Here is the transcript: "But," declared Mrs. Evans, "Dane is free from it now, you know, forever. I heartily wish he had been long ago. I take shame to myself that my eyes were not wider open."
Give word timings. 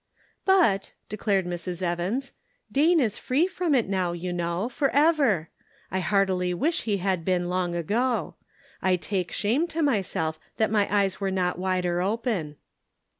"But," 0.45 0.93
declared 1.09 1.45
Mrs. 1.45 1.83
Evans, 1.83 2.33
"Dane 2.71 2.99
is 2.99 3.19
free 3.19 3.45
from 3.45 3.75
it 3.75 3.87
now, 3.87 4.13
you 4.13 4.33
know, 4.33 4.67
forever. 4.67 5.51
I 5.91 5.99
heartily 5.99 6.55
wish 6.55 6.85
he 6.85 6.97
had 6.97 7.23
been 7.23 7.49
long 7.49 7.75
ago. 7.75 8.33
I 8.81 8.95
take 8.95 9.31
shame 9.31 9.67
to 9.67 9.83
myself 9.83 10.39
that 10.57 10.71
my 10.71 10.87
eyes 10.91 11.21
were 11.21 11.29
not 11.29 11.59
wider 11.59 12.01
open." 12.01 12.55